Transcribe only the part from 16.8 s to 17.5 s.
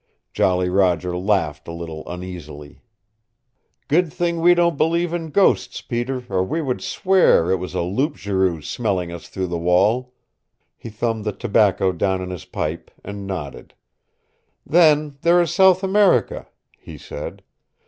said.